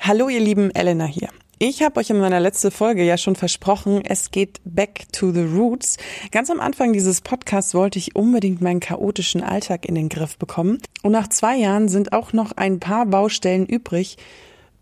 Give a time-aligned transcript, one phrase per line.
[0.00, 1.28] Hallo ihr lieben, Elena hier.
[1.58, 5.42] Ich habe euch in meiner letzten Folge ja schon versprochen, es geht back to the
[5.42, 5.96] roots.
[6.30, 10.80] Ganz am Anfang dieses Podcasts wollte ich unbedingt meinen chaotischen Alltag in den Griff bekommen.
[11.02, 14.16] Und nach zwei Jahren sind auch noch ein paar Baustellen übrig.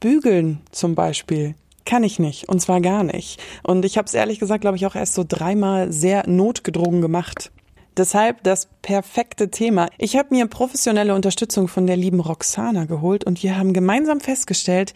[0.01, 3.41] Bügeln zum Beispiel kann ich nicht und zwar gar nicht.
[3.63, 7.53] Und ich habe es ehrlich gesagt, glaube ich, auch erst so dreimal sehr notgedrungen gemacht.
[7.97, 9.89] Deshalb das perfekte Thema.
[9.99, 14.95] Ich habe mir professionelle Unterstützung von der lieben Roxana geholt und wir haben gemeinsam festgestellt,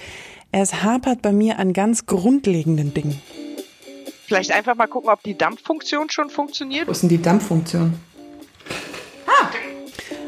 [0.50, 3.20] es hapert bei mir an ganz grundlegenden Dingen.
[4.26, 6.89] Vielleicht einfach mal gucken, ob die Dampffunktion schon funktioniert.
[6.89, 7.94] Wo ist denn die Dampffunktion?
[9.26, 9.48] Ah!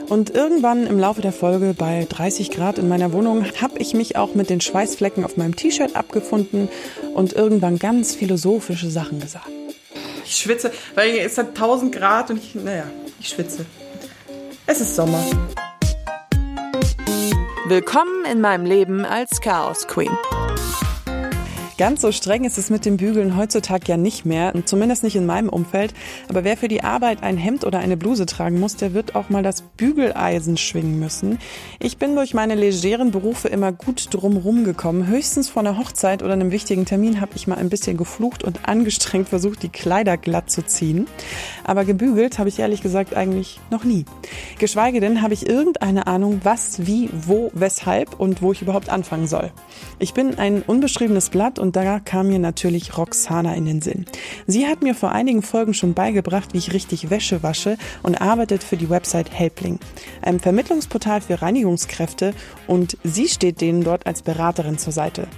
[0.08, 4.16] Und irgendwann im Laufe der Folge bei 30 Grad in meiner Wohnung habe ich mich
[4.16, 6.68] auch mit den Schweißflecken auf meinem T-Shirt abgefunden
[7.14, 9.50] und irgendwann ganz philosophische Sachen gesagt.
[10.30, 12.84] Ich schwitze, weil es hat 1000 Grad und ich, naja,
[13.18, 13.66] ich schwitze.
[14.64, 15.20] Es ist Sommer.
[17.66, 20.16] Willkommen in meinem Leben als Chaos Queen.
[21.80, 25.24] Ganz so streng ist es mit dem Bügeln heutzutage ja nicht mehr, zumindest nicht in
[25.24, 25.94] meinem Umfeld.
[26.28, 29.30] Aber wer für die Arbeit ein Hemd oder eine Bluse tragen muss, der wird auch
[29.30, 31.38] mal das Bügeleisen schwingen müssen.
[31.78, 35.06] Ich bin durch meine legeren Berufe immer gut drumrum gekommen.
[35.06, 38.68] Höchstens vor einer Hochzeit oder einem wichtigen Termin habe ich mal ein bisschen geflucht und
[38.68, 41.06] angestrengt versucht, die Kleider glatt zu ziehen.
[41.64, 44.04] Aber gebügelt habe ich ehrlich gesagt eigentlich noch nie.
[44.58, 49.26] Geschweige denn habe ich irgendeine Ahnung, was, wie, wo, weshalb und wo ich überhaupt anfangen
[49.26, 49.50] soll.
[49.98, 54.04] Ich bin ein unbeschriebenes Blatt und und da kam mir natürlich Roxana in den Sinn.
[54.48, 58.64] Sie hat mir vor einigen Folgen schon beigebracht, wie ich richtig Wäsche wasche und arbeitet
[58.64, 59.78] für die Website Helpling,
[60.20, 62.34] einem Vermittlungsportal für Reinigungskräfte
[62.66, 65.28] und sie steht denen dort als Beraterin zur Seite.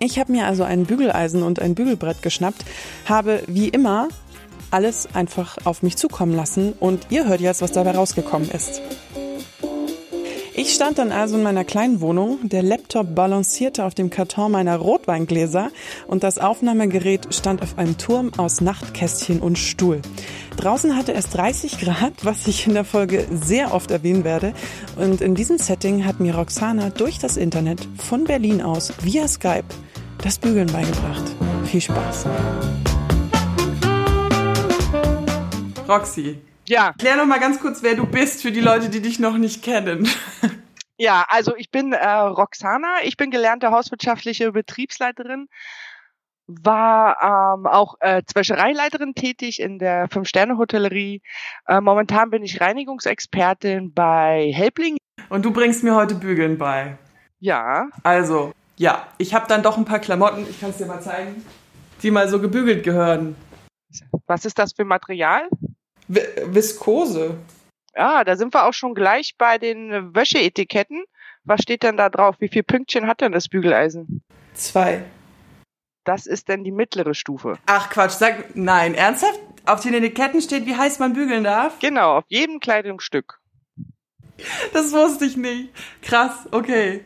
[0.00, 2.66] Ich habe mir also ein Bügeleisen und ein Bügelbrett geschnappt,
[3.06, 4.08] habe wie immer
[4.70, 8.82] alles einfach auf mich zukommen lassen und ihr hört jetzt, was dabei rausgekommen ist.
[10.58, 14.74] Ich stand dann also in meiner kleinen Wohnung, der Laptop balancierte auf dem Karton meiner
[14.74, 15.70] Rotweingläser
[16.08, 20.02] und das Aufnahmegerät stand auf einem Turm aus Nachtkästchen und Stuhl.
[20.56, 24.52] Draußen hatte es 30 Grad, was ich in der Folge sehr oft erwähnen werde.
[24.96, 29.62] Und in diesem Setting hat mir Roxana durch das Internet von Berlin aus via Skype
[30.24, 31.22] das Bügeln beigebracht.
[31.66, 32.26] Viel Spaß.
[35.88, 36.92] Roxy, ja.
[36.98, 39.62] Klär noch mal ganz kurz, wer du bist für die Leute, die dich noch nicht
[39.62, 40.08] kennen.
[41.00, 45.46] Ja, also ich bin äh, Roxana, ich bin gelernte hauswirtschaftliche Betriebsleiterin,
[46.48, 51.22] war ähm, auch äh, Zwäschereileiterin tätig in der Fünf-Sterne-Hotellerie.
[51.68, 54.96] Äh, momentan bin ich Reinigungsexpertin bei Helpling.
[55.28, 56.98] Und du bringst mir heute Bügeln bei.
[57.38, 57.90] Ja.
[58.02, 61.44] Also, ja, ich habe dann doch ein paar Klamotten, ich kann es dir mal zeigen,
[62.02, 63.36] die mal so gebügelt gehören.
[64.26, 65.48] Was ist das für Material?
[66.10, 67.36] V Viskose.
[67.94, 71.04] Ja, da sind wir auch schon gleich bei den Wäscheetiketten.
[71.44, 72.36] Was steht denn da drauf?
[72.38, 74.22] Wie viel Pünktchen hat denn das Bügeleisen?
[74.54, 75.04] Zwei.
[76.04, 77.58] Das ist denn die mittlere Stufe.
[77.66, 79.40] Ach Quatsch, sag nein, ernsthaft?
[79.66, 81.78] Auf den Etiketten steht, wie heiß man bügeln darf?
[81.80, 83.40] Genau, auf jedem Kleidungsstück.
[84.72, 85.70] Das wusste ich nicht.
[86.00, 87.04] Krass, okay.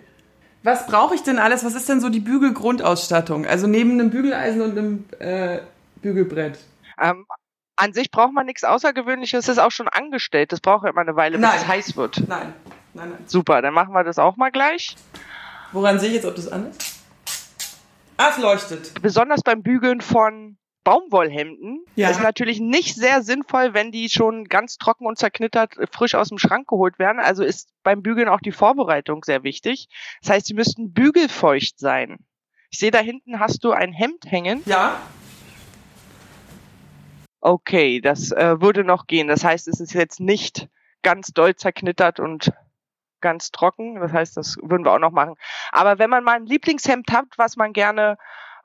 [0.62, 1.64] Was brauche ich denn alles?
[1.64, 3.46] Was ist denn so die Bügelgrundausstattung?
[3.46, 5.60] Also neben einem Bügeleisen und einem äh,
[5.96, 6.58] Bügelbrett.
[7.00, 7.26] Ähm,
[7.76, 10.52] an sich braucht man nichts Außergewöhnliches, es ist auch schon angestellt.
[10.52, 11.56] Das braucht ja immer eine Weile, bis Nein.
[11.58, 12.28] es heiß wird.
[12.28, 12.52] Nein.
[12.94, 13.18] Nein, nein.
[13.26, 14.96] Super, dann machen wir das auch mal gleich.
[15.72, 17.00] Woran sehe ich jetzt, ob das an ist?
[18.18, 18.92] Ah, es leuchtet.
[19.00, 22.10] Besonders beim Bügeln von Baumwollhemden Ja.
[22.10, 26.38] ist natürlich nicht sehr sinnvoll, wenn die schon ganz trocken und zerknittert frisch aus dem
[26.38, 27.20] Schrank geholt werden.
[27.20, 29.88] Also ist beim Bügeln auch die Vorbereitung sehr wichtig.
[30.22, 32.18] Das heißt, sie müssten bügelfeucht sein.
[32.70, 34.62] Ich sehe da hinten hast du ein Hemd hängen.
[34.66, 35.00] Ja.
[37.44, 39.26] Okay, das äh, würde noch gehen.
[39.26, 40.69] Das heißt, es ist jetzt nicht
[41.03, 42.53] ganz doll zerknittert und
[43.20, 43.97] ganz trocken.
[43.97, 45.34] Das heißt, das würden wir auch noch machen.
[45.72, 48.16] Aber wenn man mal ein Lieblingshemd hat, was man gerne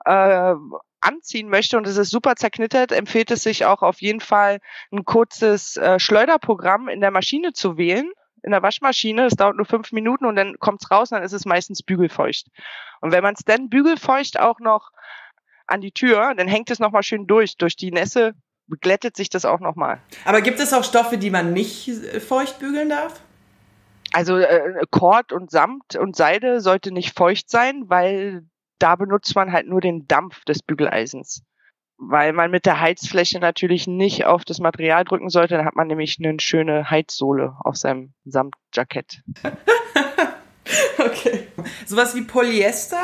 [0.04, 0.54] äh,
[1.00, 4.60] anziehen möchte und es ist super zerknittert, empfiehlt es sich auch auf jeden Fall
[4.92, 8.08] ein kurzes äh, Schleuderprogramm in der Maschine zu wählen,
[8.44, 9.26] in der Waschmaschine.
[9.26, 12.46] Es dauert nur fünf Minuten und dann kommt's raus und dann ist es meistens bügelfeucht.
[13.00, 14.92] Und wenn man es dann bügelfeucht auch noch
[15.66, 17.56] an die Tür, dann hängt es nochmal schön durch.
[17.56, 18.34] Durch die Nässe
[18.80, 20.00] glättet sich das auch nochmal.
[20.24, 23.20] Aber gibt es auch Stoffe, die man nicht äh, feucht bügeln darf?
[24.12, 28.44] Also äh, Kord und Samt und Seide sollte nicht feucht sein, weil
[28.78, 31.42] da benutzt man halt nur den Dampf des Bügeleisens.
[31.96, 35.88] Weil man mit der Heizfläche natürlich nicht auf das Material drücken sollte, dann hat man
[35.88, 39.22] nämlich eine schöne Heizsohle auf seinem Samtjackett.
[40.98, 41.48] Okay.
[41.86, 43.02] Sowas wie Polyester?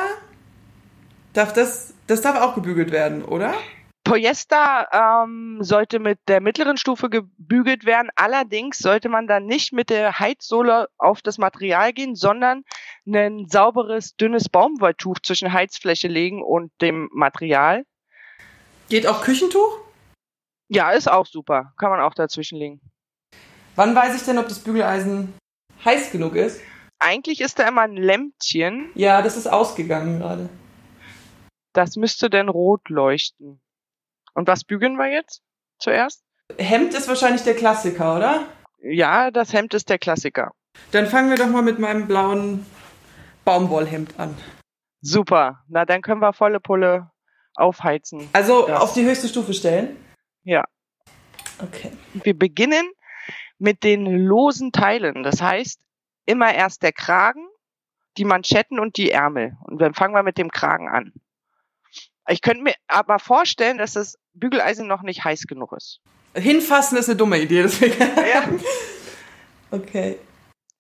[1.33, 3.55] Darf das, das darf auch gebügelt werden, oder?
[4.05, 8.11] Polyester ähm, sollte mit der mittleren Stufe gebügelt werden.
[8.17, 12.65] Allerdings sollte man dann nicht mit der Heizsohle auf das Material gehen, sondern
[13.07, 17.85] ein sauberes, dünnes Baumwolltuch zwischen Heizfläche legen und dem Material.
[18.91, 19.79] Geht auch Küchentuch?
[20.69, 21.73] Ja, ist auch super.
[21.79, 22.81] Kann man auch dazwischen legen.
[23.75, 25.35] Wann weiß ich denn, ob das Bügeleisen
[25.85, 26.61] heiß genug ist?
[26.99, 28.91] Eigentlich ist da immer ein Lämpchen.
[28.95, 30.49] Ja, das ist ausgegangen gerade.
[31.73, 33.61] Das müsste denn rot leuchten.
[34.35, 35.43] Und was bügeln wir jetzt
[35.79, 36.23] zuerst?
[36.59, 38.47] Hemd ist wahrscheinlich der Klassiker, oder?
[38.83, 40.53] Ja, das Hemd ist der Klassiker.
[40.91, 42.67] Dann fangen wir doch mal mit meinem blauen
[43.45, 44.37] Baumwollhemd an.
[45.01, 45.65] Super.
[45.69, 47.11] Na, dann können wir volle Pulle
[47.55, 48.29] aufheizen.
[48.33, 48.81] Also das.
[48.81, 49.97] auf die höchste Stufe stellen?
[50.43, 50.65] Ja.
[51.63, 51.93] Okay.
[52.15, 52.91] Wir beginnen
[53.59, 55.23] mit den losen Teilen.
[55.23, 55.81] Das heißt,
[56.27, 57.47] immer erst der Kragen,
[58.17, 59.57] die Manschetten und die Ärmel.
[59.63, 61.13] Und dann fangen wir mit dem Kragen an.
[62.29, 66.01] Ich könnte mir aber vorstellen, dass das Bügeleisen noch nicht heiß genug ist.
[66.35, 67.99] Hinfassen ist eine dumme Idee, deswegen.
[67.99, 68.49] Ja.
[69.71, 70.19] okay.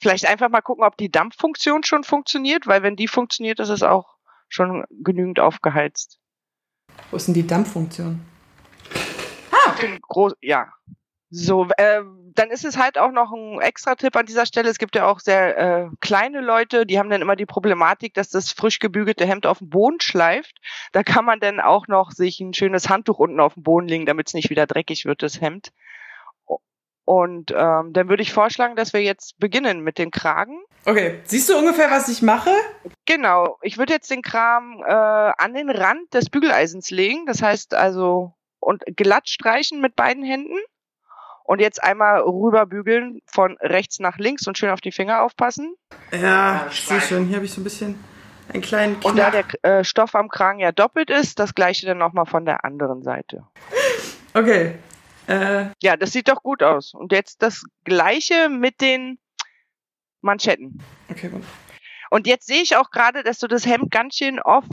[0.00, 3.82] Vielleicht einfach mal gucken, ob die Dampffunktion schon funktioniert, weil wenn die funktioniert, ist es
[3.82, 4.16] auch
[4.48, 6.18] schon genügend aufgeheizt.
[7.10, 8.20] Wo ist denn die Dampffunktion?
[9.50, 10.72] Ah, groß, ja.
[11.36, 12.00] So, äh,
[12.36, 14.68] dann ist es halt auch noch ein extra Tipp an dieser Stelle.
[14.68, 18.30] Es gibt ja auch sehr äh, kleine Leute, die haben dann immer die Problematik, dass
[18.30, 20.56] das frisch gebügelte Hemd auf den Boden schleift.
[20.92, 24.06] Da kann man dann auch noch sich ein schönes Handtuch unten auf den Boden legen,
[24.06, 25.72] damit es nicht wieder dreckig wird, das Hemd.
[27.04, 30.62] Und ähm, dann würde ich vorschlagen, dass wir jetzt beginnen mit dem Kragen.
[30.86, 32.52] Okay, siehst du ungefähr, was ich mache?
[33.06, 37.26] Genau, ich würde jetzt den Kram äh, an den Rand des Bügeleisens legen.
[37.26, 40.56] Das heißt also und glatt streichen mit beiden Händen.
[41.44, 45.74] Und jetzt einmal rüberbügeln von rechts nach links und schön auf die Finger aufpassen.
[46.10, 47.26] Ja, ich sehe schon.
[47.26, 48.02] Hier habe ich so ein bisschen
[48.52, 49.10] einen kleinen Knach.
[49.10, 52.46] Und da der äh, Stoff am Kragen ja doppelt ist, das gleiche dann nochmal von
[52.46, 53.46] der anderen Seite.
[54.32, 54.78] Okay.
[55.26, 55.66] Äh.
[55.82, 56.94] Ja, das sieht doch gut aus.
[56.94, 59.18] Und jetzt das gleiche mit den
[60.22, 60.82] Manschetten.
[61.10, 61.42] Okay, gut.
[62.10, 64.70] Und jetzt sehe ich auch gerade, dass du das Hemd ganz schön oft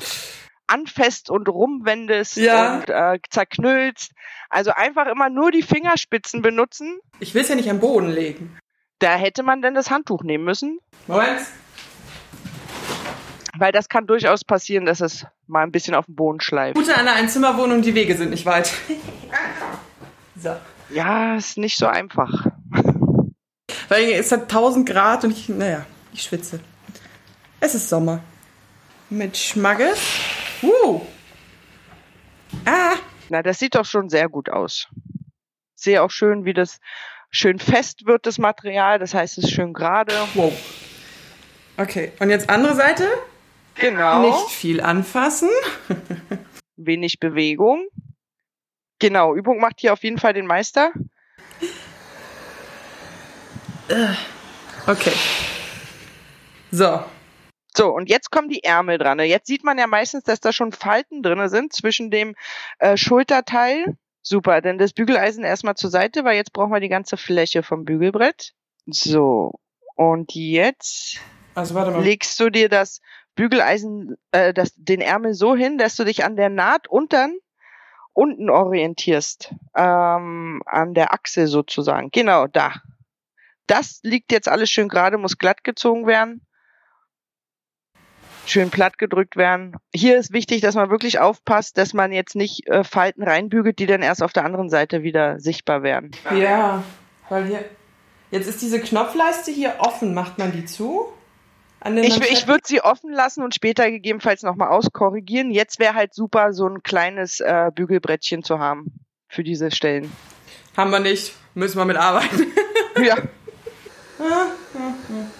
[0.68, 2.76] anfasst und rumwendest ja.
[2.76, 4.12] und äh, zerknüllst.
[4.50, 7.00] Also einfach immer nur die Fingerspitzen benutzen.
[7.20, 8.58] Ich will es ja nicht am Boden legen.
[9.00, 10.80] Da hätte man denn das Handtuch nehmen müssen.
[11.08, 11.42] Moment.
[13.58, 16.76] Weil das kann durchaus passieren, dass es mal ein bisschen auf dem Boden schleift.
[16.76, 18.72] Gute an einer Einzimmerwohnung, die Wege sind nicht weit.
[20.36, 20.56] so.
[20.90, 22.48] Ja, ist nicht so einfach.
[23.90, 26.60] Weil es hat 1000 Grad und ich, naja, ich schwitze.
[27.60, 28.22] Es ist Sommer.
[29.10, 30.00] Mit Schmackes.
[30.62, 31.02] Uh.
[32.66, 32.96] Ah.
[33.30, 34.88] Na, das sieht doch schon sehr gut aus.
[35.76, 36.80] Sehe auch schön, wie das
[37.30, 39.00] schön fest wird, das Material.
[39.00, 40.14] Das heißt, es ist schön gerade.
[40.34, 40.54] Wow.
[41.78, 43.08] Okay, und jetzt andere Seite?
[43.76, 44.22] Genau.
[44.22, 45.50] Nicht viel anfassen.
[46.76, 47.88] Wenig Bewegung.
[49.00, 50.92] Genau, Übung macht hier auf jeden Fall den Meister.
[54.86, 55.14] Okay.
[56.72, 57.04] So,
[57.76, 59.20] so, und jetzt kommen die Ärmel dran.
[59.20, 62.36] Jetzt sieht man ja meistens, dass da schon Falten drinne sind zwischen dem
[62.80, 63.98] äh, Schulterteil.
[64.22, 67.86] Super, denn das Bügeleisen erstmal zur Seite, weil jetzt brauchen wir die ganze Fläche vom
[67.86, 68.54] Bügelbrett.
[68.86, 69.54] So,
[69.96, 71.20] und jetzt
[71.56, 72.04] also, warte mal.
[72.04, 73.02] legst du dir das
[73.36, 77.36] Bügeleisen, äh, das, den Ärmel so hin, dass du dich an der Naht untern,
[78.14, 79.56] unten orientierst.
[79.76, 82.10] Ähm, an der Achse sozusagen.
[82.12, 82.74] Genau, da.
[83.66, 86.46] Das liegt jetzt alles schön gerade, muss glatt gezogen werden
[88.52, 89.76] schön platt gedrückt werden.
[89.94, 93.86] Hier ist wichtig, dass man wirklich aufpasst, dass man jetzt nicht äh, Falten reinbügelt, die
[93.86, 96.12] dann erst auf der anderen Seite wieder sichtbar werden.
[96.36, 96.84] Ja,
[97.30, 97.66] weil hier
[98.30, 100.14] jetzt ist diese Knopfleiste hier offen.
[100.14, 101.08] Macht man die zu?
[101.84, 105.50] ich, ich würde sie offen lassen und später gegebenenfalls nochmal auskorrigieren.
[105.50, 108.92] Jetzt wäre halt super, so ein kleines äh, Bügelbrettchen zu haben
[109.28, 110.12] für diese Stellen.
[110.78, 111.34] Haben wir nicht.
[111.56, 112.48] Müssen wir mit arbeiten.
[113.04, 113.18] ja.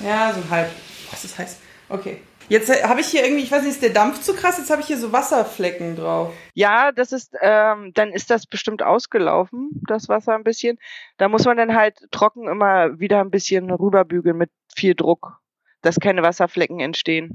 [0.00, 0.70] Ja, so halb.
[1.10, 1.58] Was ist heiß?
[1.88, 2.20] Okay.
[2.48, 4.56] Jetzt äh, habe ich hier irgendwie, ich weiß nicht, ist der Dampf zu krass?
[4.58, 6.32] Jetzt habe ich hier so Wasserflecken drauf.
[6.54, 10.78] Ja, das ist, ähm, dann ist das bestimmt ausgelaufen, das Wasser ein bisschen.
[11.18, 15.40] Da muss man dann halt trocken immer wieder ein bisschen rüberbügeln mit viel Druck,
[15.82, 17.32] dass keine Wasserflecken entstehen.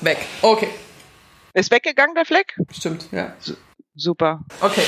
[0.00, 0.18] Weg.
[0.42, 0.68] Okay.
[1.54, 2.58] Ist weggegangen, der Fleck?
[2.72, 3.34] Stimmt, ja.
[3.94, 4.44] super.
[4.60, 4.84] Okay.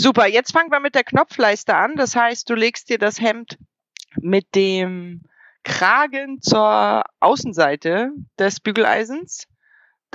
[0.00, 1.96] Super, jetzt fangen wir mit der Knopfleiste an.
[1.96, 3.58] Das heißt, du legst dir das Hemd
[4.20, 5.22] mit dem
[5.68, 9.44] Kragen zur Außenseite des Bügeleisens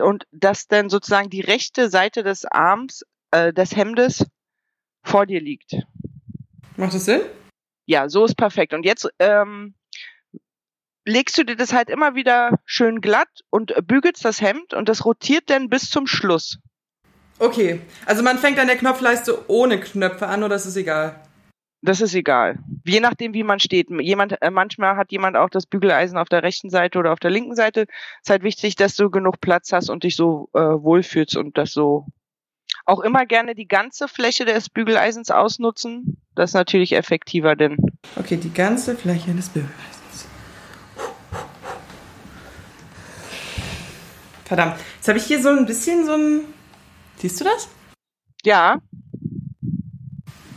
[0.02, 4.26] und dass dann sozusagen die rechte Seite des Arms, äh, des Hemdes
[5.04, 5.76] vor dir liegt.
[6.76, 7.22] Macht das Sinn?
[7.86, 8.74] Ja, so ist perfekt.
[8.74, 9.76] Und jetzt ähm,
[11.06, 15.06] legst du dir das halt immer wieder schön glatt und bügelst das Hemd und das
[15.06, 16.58] rotiert dann bis zum Schluss.
[17.38, 21.20] Okay, also man fängt an der Knopfleiste ohne Knöpfe an oder ist es egal?
[21.86, 22.60] Das ist egal.
[22.86, 23.90] Je nachdem, wie man steht.
[23.90, 27.30] Jemand, äh, manchmal hat jemand auch das Bügeleisen auf der rechten Seite oder auf der
[27.30, 27.82] linken Seite.
[27.82, 31.58] Es ist halt wichtig, dass du genug Platz hast und dich so äh, wohlfühlst und
[31.58, 32.06] das so
[32.86, 36.22] auch immer gerne die ganze Fläche des Bügeleisens ausnutzen.
[36.36, 37.76] Das ist natürlich effektiver, denn.
[38.16, 40.28] Okay, die ganze Fläche des Bügeleisens.
[44.46, 44.76] Verdammt.
[44.96, 46.46] Jetzt habe ich hier so ein bisschen so ein.
[47.18, 47.68] Siehst du das?
[48.46, 48.80] Ja.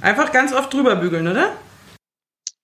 [0.06, 1.56] Einfach ganz oft drüber bügeln, oder?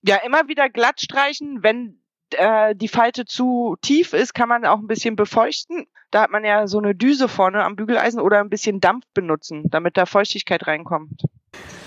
[0.01, 1.61] Ja, immer wieder glatt streichen.
[1.61, 2.01] Wenn
[2.37, 5.85] äh, die Falte zu tief ist, kann man auch ein bisschen befeuchten.
[6.09, 9.63] Da hat man ja so eine Düse vorne am Bügeleisen oder ein bisschen Dampf benutzen,
[9.69, 11.23] damit da Feuchtigkeit reinkommt.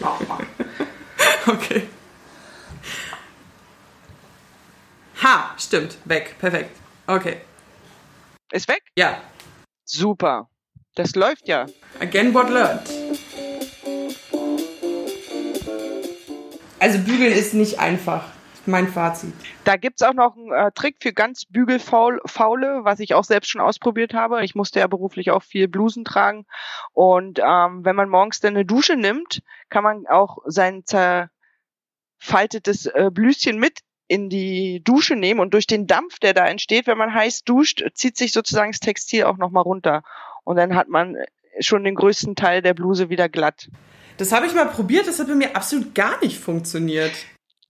[1.46, 1.88] okay.
[5.22, 5.96] Ha, stimmt.
[6.04, 6.38] Weg.
[6.38, 6.76] Perfekt.
[7.06, 7.38] Okay.
[8.52, 8.82] Ist weg?
[8.94, 9.22] Ja.
[9.86, 10.50] Super.
[10.96, 11.64] Das läuft ja.
[11.98, 13.05] Again what learned.
[16.78, 18.24] Also bügeln ist nicht einfach.
[18.68, 19.32] Mein Fazit.
[19.62, 23.60] Da gibt's auch noch einen äh, Trick für ganz bügelfaule, was ich auch selbst schon
[23.60, 24.44] ausprobiert habe.
[24.44, 26.46] Ich musste ja beruflich auch viel Blusen tragen.
[26.92, 33.12] Und ähm, wenn man morgens dann eine Dusche nimmt, kann man auch sein zerfaltetes äh,
[33.12, 37.14] Blüschen mit in die Dusche nehmen und durch den Dampf, der da entsteht, wenn man
[37.14, 40.02] heiß duscht, zieht sich sozusagen das Textil auch nochmal runter.
[40.44, 41.16] Und dann hat man
[41.60, 43.68] schon den größten Teil der Bluse wieder glatt.
[44.16, 47.12] Das habe ich mal probiert, das hat bei mir absolut gar nicht funktioniert.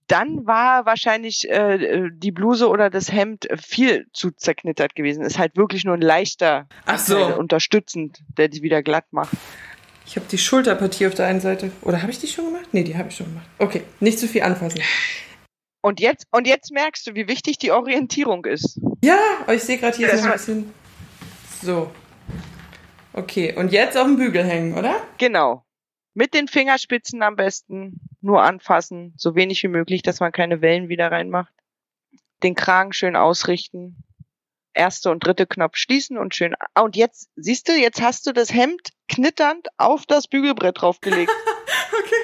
[0.07, 5.21] Dann war wahrscheinlich äh, die Bluse oder das Hemd viel zu zerknittert gewesen.
[5.23, 7.17] Ist halt wirklich nur ein leichter Ach so.
[7.35, 9.33] unterstützend, der die wieder glatt macht.
[10.05, 11.71] Ich habe die Schulterpartie auf der einen Seite.
[11.81, 12.69] Oder habe ich die schon gemacht?
[12.71, 13.47] Nee, die habe ich schon gemacht.
[13.59, 14.81] Okay, nicht zu viel anfassen.
[15.81, 18.79] Und jetzt, und jetzt merkst du, wie wichtig die Orientierung ist.
[19.03, 19.19] Ja,
[19.51, 20.73] ich sehe gerade hier Das so ein bisschen.
[21.61, 21.91] So.
[23.11, 24.95] Okay, und jetzt auf den Bügel hängen, oder?
[25.17, 25.65] Genau.
[26.17, 30.89] Mit den Fingerspitzen am besten nur anfassen, so wenig wie möglich, dass man keine Wellen
[30.89, 31.53] wieder reinmacht.
[32.41, 34.03] Den Kragen schön ausrichten.
[34.73, 36.55] Erste und dritte Knopf schließen und schön.
[36.73, 41.31] Ah, und jetzt, siehst du, jetzt hast du das Hemd knitternd auf das Bügelbrett draufgelegt.
[41.89, 42.15] Okay.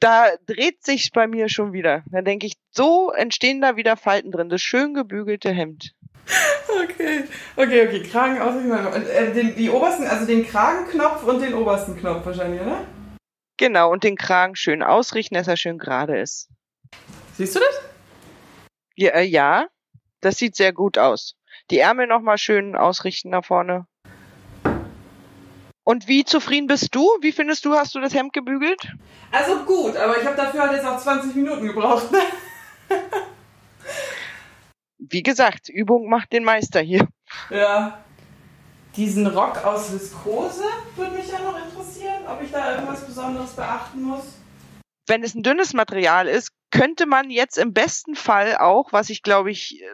[0.00, 2.02] da dreht sich bei mir schon wieder.
[2.10, 4.48] Dann denke ich, so entstehen da wieder Falten drin.
[4.48, 5.94] Das schön gebügelte Hemd.
[6.68, 7.24] Okay,
[7.56, 8.02] okay, okay.
[8.04, 8.72] Kragen ausrichten.
[8.72, 12.86] Äh, den, die obersten, also den Kragenknopf und den obersten Knopf wahrscheinlich, oder?
[13.62, 16.48] Genau, und den Kragen schön ausrichten, dass er schön gerade ist.
[17.36, 17.80] Siehst du das?
[18.96, 19.68] Ja, äh, ja,
[20.20, 21.36] das sieht sehr gut aus.
[21.70, 23.86] Die Ärmel nochmal schön ausrichten nach vorne.
[25.84, 27.02] Und wie zufrieden bist du?
[27.20, 28.84] Wie findest du, hast du das Hemd gebügelt?
[29.30, 32.10] Also gut, aber ich habe dafür halt jetzt auch 20 Minuten gebraucht.
[32.10, 32.18] Ne?
[34.98, 37.06] Wie gesagt, Übung macht den Meister hier.
[37.48, 38.02] Ja.
[38.96, 40.64] Diesen Rock aus Viskose
[40.96, 44.38] würde mich ja noch interessieren, ob ich da irgendwas Besonderes beachten muss.
[45.06, 49.22] Wenn es ein dünnes Material ist, könnte man jetzt im besten Fall auch, was ich
[49.22, 49.86] glaube ich äh,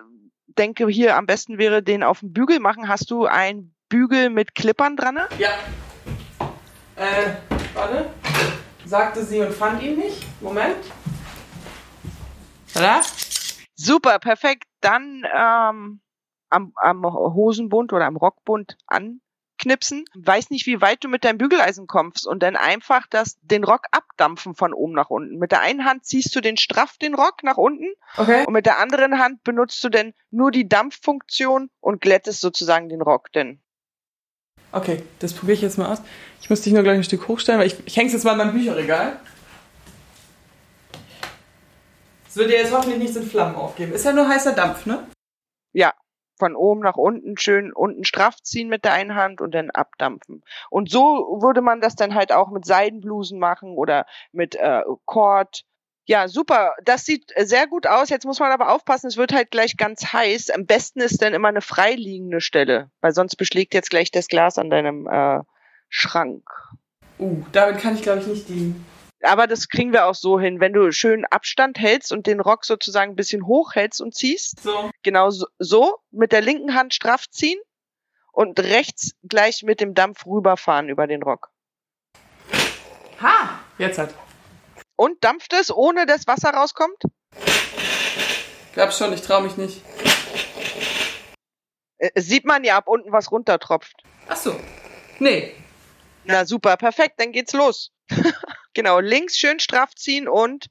[0.46, 2.88] denke hier am besten wäre, den auf dem Bügel machen.
[2.88, 5.18] Hast du ein Bügel mit Klippern dran?
[5.38, 5.50] Ja.
[6.96, 7.36] Äh,
[7.74, 8.10] warte.
[8.84, 10.24] Sagte sie und fand ihn nicht.
[10.40, 10.76] Moment.
[12.72, 13.02] Tada.
[13.74, 14.64] Super, perfekt.
[14.80, 16.00] Dann ähm,
[16.50, 18.76] am, am Hosenbund oder am Rockbund
[19.68, 20.04] anknipsen.
[20.14, 23.82] Weiß nicht, wie weit du mit deinem Bügeleisen kommst und dann einfach das, den Rock
[23.90, 25.38] abdampfen von oben nach unten.
[25.38, 28.44] Mit der einen Hand ziehst du den straff den Rock nach unten Okay.
[28.46, 33.02] und mit der anderen Hand benutzt du dann nur die Dampffunktion und glättest sozusagen den
[33.02, 33.60] Rock denn.
[34.72, 36.02] Okay, das probiere ich jetzt mal aus.
[36.40, 38.32] Ich muss dich nur gleich ein Stück hochstellen, weil ich, ich hänge es jetzt mal
[38.32, 39.18] in meinem Bücherregal.
[42.28, 43.92] Es wird dir jetzt hoffentlich nichts in Flammen aufgeben.
[43.92, 45.06] Ist ja nur heißer Dampf, ne?
[45.72, 45.94] Ja,
[46.38, 50.42] von oben nach unten schön unten straff ziehen mit der einen Hand und dann abdampfen.
[50.70, 55.64] Und so würde man das dann halt auch mit Seidenblusen machen oder mit äh, Cord.
[56.06, 56.74] Ja, super.
[56.82, 58.08] Das sieht sehr gut aus.
[58.08, 60.50] Jetzt muss man aber aufpassen, es wird halt gleich ganz heiß.
[60.50, 64.56] Am besten ist dann immer eine freiliegende Stelle, weil sonst beschlägt jetzt gleich das Glas
[64.56, 65.40] an deinem äh,
[65.90, 66.48] Schrank.
[67.18, 68.86] Uh, damit kann ich glaube ich nicht dienen.
[69.22, 72.64] Aber das kriegen wir auch so hin, wenn du schön Abstand hältst und den Rock
[72.64, 74.60] sozusagen ein bisschen hoch hältst und ziehst.
[74.62, 74.90] So.
[75.02, 77.58] Genau so, so mit der linken Hand straff ziehen
[78.32, 81.50] und rechts gleich mit dem Dampf rüberfahren über den Rock.
[83.20, 83.60] Ha!
[83.78, 84.14] Jetzt halt.
[84.94, 87.02] Und dampft es, ohne dass Wasser rauskommt?
[88.74, 89.82] Glaub schon, ich traue mich nicht.
[91.98, 94.02] Äh, sieht man ja, ab unten was runtertropft.
[94.28, 94.58] Ach so.
[95.18, 95.54] Nee.
[96.24, 97.90] Na super, perfekt, dann geht's los.
[98.78, 100.66] genau, links schön straff ziehen und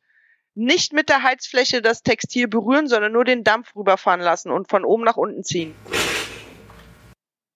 [0.55, 4.85] nicht mit der Heizfläche das Textil berühren, sondern nur den Dampf rüberfahren lassen und von
[4.85, 5.75] oben nach unten ziehen.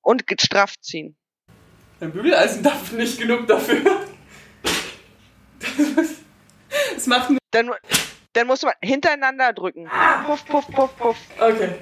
[0.01, 1.15] Und straff ziehen.
[2.01, 4.05] Ein Bügeleisendampf nicht genug dafür.
[6.95, 7.39] Das macht nur.
[7.51, 7.71] Dann,
[8.33, 9.89] dann muss man hintereinander drücken.
[10.25, 11.17] Puff, puff, puff, puff.
[11.39, 11.75] Okay.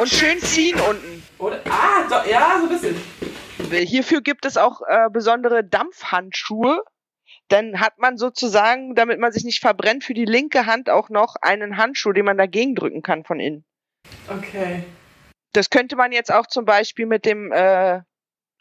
[0.00, 1.22] Und schön ziehen unten.
[1.38, 1.60] Oder?
[1.70, 3.13] Ah, doch, ja, so ein bisschen.
[3.70, 6.82] Hierfür gibt es auch äh, besondere Dampfhandschuhe.
[7.48, 11.36] Dann hat man sozusagen, damit man sich nicht verbrennt, für die linke Hand auch noch
[11.36, 13.64] einen Handschuh, den man dagegen drücken kann von innen.
[14.28, 14.84] Okay.
[15.52, 18.00] Das könnte man jetzt auch zum Beispiel mit dem äh,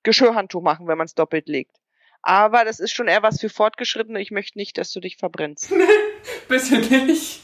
[0.04, 1.76] Geschirrhandtuch machen, wenn man es doppelt legt.
[2.22, 4.22] Aber das ist schon eher was für Fortgeschrittene.
[4.22, 5.74] Ich möchte nicht, dass du dich verbrennst.
[6.48, 7.42] Bitte nicht.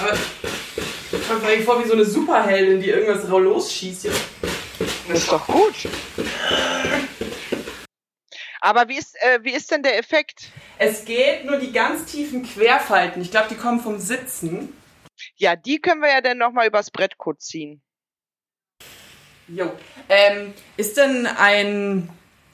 [0.00, 0.14] Aber
[1.12, 4.08] ich komme mir vor wie so eine Superheldin, die irgendwas losschießt.
[5.08, 5.74] Das ist doch gut.
[8.60, 10.50] Aber wie ist, äh, wie ist denn der Effekt?
[10.78, 13.20] Es geht nur die ganz tiefen Querfalten.
[13.20, 14.72] Ich glaube, die kommen vom Sitzen.
[15.36, 17.82] Ja, die können wir ja dann nochmal übers Brett kurz ziehen.
[19.48, 19.72] Jo.
[20.08, 22.08] Ähm, ist denn ein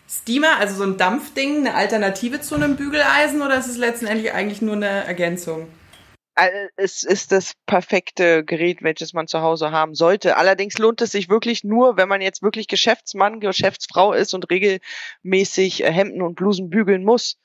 [0.08, 4.62] Steamer, also so ein Dampfding, eine Alternative zu einem Bügeleisen oder ist es letztendlich eigentlich
[4.62, 5.68] nur eine Ergänzung?
[6.76, 10.36] Es ist das perfekte Gerät, welches man zu Hause haben sollte.
[10.36, 15.82] Allerdings lohnt es sich wirklich nur, wenn man jetzt wirklich Geschäftsmann, Geschäftsfrau ist und regelmäßig
[15.84, 17.38] äh, Hemden und Blusen bügeln muss.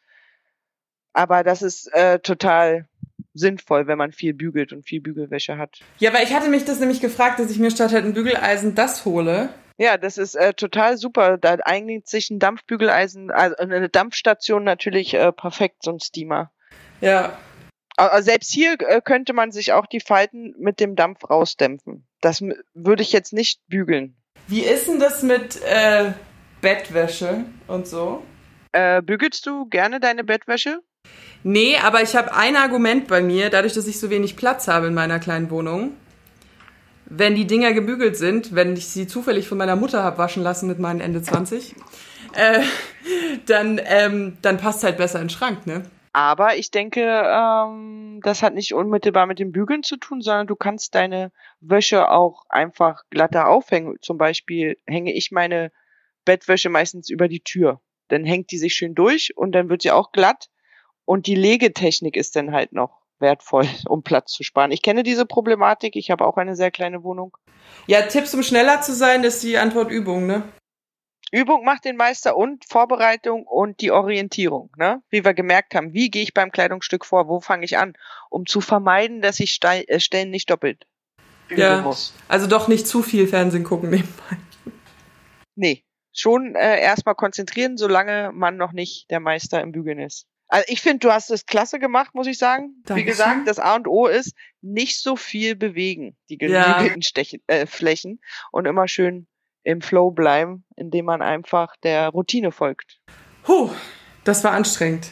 [1.14, 2.88] Aber das ist äh, total
[3.34, 5.80] sinnvoll, wenn man viel bügelt und viel Bügelwäsche hat.
[6.00, 8.76] Ja, weil ich hatte mich das nämlich gefragt, dass ich mir statt halt ein Bügeleisen
[8.76, 9.50] das hole.
[9.78, 11.38] Ja, das ist äh, total super.
[11.38, 16.52] Da eignet sich ein Dampfbügeleisen, also eine Dampfstation natürlich äh, perfekt, so ein Steamer.
[17.02, 17.38] Ja.
[17.98, 22.06] Aber selbst hier äh, könnte man sich auch die Falten mit dem Dampf rausdämpfen.
[22.22, 24.16] Das würde ich jetzt nicht bügeln.
[24.48, 26.12] Wie ist denn das mit äh,
[26.62, 28.24] Bettwäsche und so?
[28.72, 30.80] Äh, bügelst du gerne deine Bettwäsche?
[31.44, 34.88] Nee, aber ich habe ein Argument bei mir, dadurch, dass ich so wenig Platz habe
[34.88, 35.96] in meiner kleinen Wohnung
[37.06, 40.68] wenn die Dinger gebügelt sind, wenn ich sie zufällig von meiner Mutter habe waschen lassen
[40.68, 41.76] mit meinen Ende 20,
[42.34, 42.62] äh,
[43.46, 45.84] dann, ähm, dann passt halt besser in den Schrank, ne?
[46.14, 50.56] Aber ich denke, ähm, das hat nicht unmittelbar mit dem Bügeln zu tun, sondern du
[50.56, 53.98] kannst deine Wäsche auch einfach glatter aufhängen.
[54.00, 55.72] Zum Beispiel hänge ich meine
[56.24, 57.82] Bettwäsche meistens über die Tür.
[58.10, 60.50] Dann hängt die sich schön durch und dann wird sie auch glatt.
[61.04, 64.72] Und die Legetechnik ist dann halt noch wertvoll, um Platz zu sparen.
[64.72, 65.96] Ich kenne diese Problematik.
[65.96, 67.36] Ich habe auch eine sehr kleine Wohnung.
[67.88, 70.44] Ja, Tipps, um schneller zu sein, ist die Antwort Übung, ne?
[71.34, 75.02] Übung macht den Meister und Vorbereitung und die Orientierung, ne?
[75.10, 77.94] Wie wir gemerkt haben, wie gehe ich beim Kleidungsstück vor, wo fange ich an,
[78.30, 80.86] um zu vermeiden, dass ich Ste äh, Stellen nicht doppelt
[81.50, 82.14] ja, muss.
[82.28, 84.38] Also doch nicht zu viel Fernsehen gucken nebenbei.
[85.56, 90.26] Nee, schon äh, erstmal konzentrieren, solange man noch nicht der Meister im Bügeln ist.
[90.48, 92.76] Also ich finde, du hast es klasse gemacht, muss ich sagen.
[92.84, 92.98] Dankeschön.
[92.98, 97.38] Wie gesagt, das A und O ist nicht so viel bewegen, die genügenden ja.
[97.48, 98.20] äh, Flächen
[98.52, 99.28] und immer schön
[99.64, 103.00] im Flow bleiben, indem man einfach der Routine folgt.
[103.48, 103.70] Huh,
[104.24, 105.10] das war anstrengend.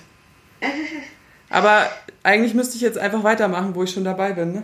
[1.50, 1.90] Aber
[2.24, 4.54] eigentlich müsste ich jetzt einfach weitermachen, wo ich schon dabei bin.
[4.54, 4.64] Ne?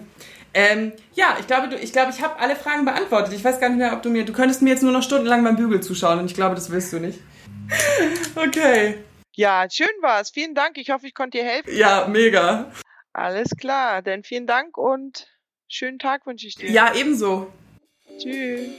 [0.54, 3.34] Ähm, ja, ich glaube, du, ich glaube, ich habe alle Fragen beantwortet.
[3.34, 5.44] Ich weiß gar nicht mehr, ob du mir, du könntest mir jetzt nur noch stundenlang
[5.44, 7.20] beim Bügel zuschauen und ich glaube, das willst du nicht.
[8.36, 9.00] Okay.
[9.36, 10.30] Ja, schön war's.
[10.32, 10.78] Vielen Dank.
[10.78, 11.76] Ich hoffe, ich konnte dir helfen.
[11.76, 12.72] Ja, mega.
[13.14, 14.04] Alles klar.
[14.04, 15.28] Denn vielen Dank und
[15.68, 16.70] schönen Tag wünsche ich dir.
[16.70, 17.52] Ja, ebenso.
[18.18, 18.70] Tschüss.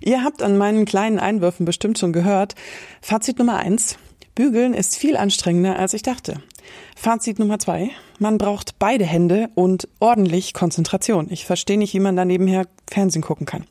[0.00, 2.54] Ihr habt an meinen kleinen Einwürfen bestimmt schon gehört.
[3.00, 3.98] Fazit Nummer eins.
[4.34, 6.42] Bügeln ist viel anstrengender, als ich dachte.
[6.96, 7.90] Fazit Nummer zwei.
[8.18, 11.26] Man braucht beide Hände und ordentlich Konzentration.
[11.30, 13.64] Ich verstehe nicht, wie man da nebenher Fernsehen gucken kann.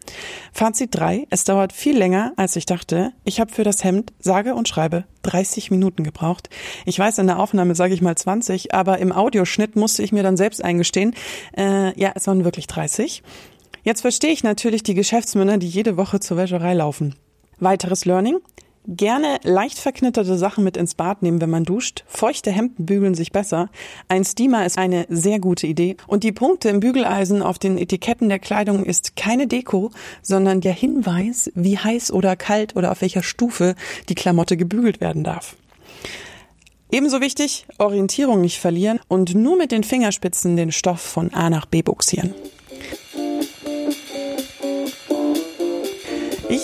[0.51, 1.27] Fazit drei.
[1.29, 3.13] Es dauert viel länger, als ich dachte.
[3.23, 6.49] Ich habe für das Hemd, sage und schreibe, 30 Minuten gebraucht.
[6.85, 10.23] Ich weiß, in der Aufnahme sage ich mal 20, aber im Audioschnitt musste ich mir
[10.23, 11.15] dann selbst eingestehen,
[11.57, 13.23] äh, ja, es waren wirklich 30.
[13.83, 17.15] Jetzt verstehe ich natürlich die Geschäftsmänner, die jede Woche zur Wäscherei laufen.
[17.59, 18.37] Weiteres Learning.
[18.87, 22.03] Gerne leicht verknitterte Sachen mit ins Bad nehmen, wenn man duscht.
[22.07, 23.69] Feuchte Hemden bügeln sich besser.
[24.07, 25.97] Ein Steamer ist eine sehr gute Idee.
[26.07, 29.91] Und die Punkte im Bügeleisen auf den Etiketten der Kleidung ist keine Deko,
[30.23, 33.75] sondern der Hinweis, wie heiß oder kalt oder auf welcher Stufe
[34.09, 35.55] die Klamotte gebügelt werden darf.
[36.91, 41.67] Ebenso wichtig, Orientierung nicht verlieren und nur mit den Fingerspitzen den Stoff von A nach
[41.67, 42.33] B buxieren.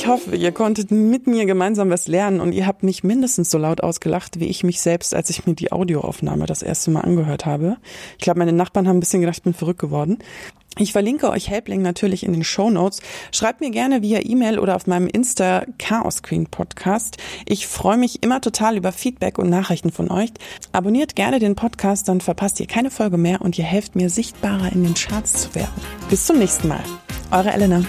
[0.08, 3.58] Ich hoffe, ihr konntet mit mir gemeinsam was lernen und ihr habt mich mindestens so
[3.58, 7.46] laut ausgelacht, wie ich mich selbst, als ich mir die Audioaufnahme das erste Mal angehört
[7.46, 7.76] habe.
[8.18, 10.20] Ich glaube, meine Nachbarn haben ein bisschen gedacht, ich bin verrückt geworden.
[10.78, 13.02] Ich verlinke euch Helpling natürlich in den Show Notes.
[13.34, 17.18] Schreibt mir gerne via E-Mail oder auf meinem Insta Chaos Queen Podcast.
[17.46, 20.30] Ich freue mich immer total über Feedback und Nachrichten von euch.
[20.72, 24.72] Abonniert gerne den Podcast, dann verpasst ihr keine Folge mehr und ihr helft mir sichtbarer
[24.72, 25.74] in den Charts zu werden.
[26.10, 26.84] Bis zum nächsten Mal.
[27.30, 27.84] Eure Elena.